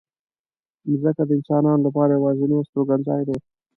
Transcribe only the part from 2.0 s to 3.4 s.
یوازینۍ استوګنځای دی.